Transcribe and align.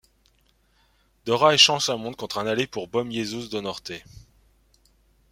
Dora 1.27 1.53
échange 1.53 1.83
sa 1.85 1.95
montre 1.95 2.17
contre 2.17 2.39
un 2.39 2.47
aller 2.47 2.65
pour 2.65 2.87
Bom 2.87 3.11
Jesus 3.11 3.49
do 3.49 3.61
Norte. 3.61 3.93